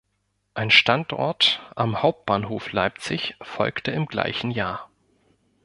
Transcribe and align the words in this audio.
Ein 0.55 0.71
Standort 0.71 1.61
am 1.75 2.01
Hauptbahnhof 2.01 2.71
Leipzig 2.71 3.35
folgte 3.39 3.91
im 3.91 4.07
gleichen 4.07 4.49
Jahr. 4.49 4.89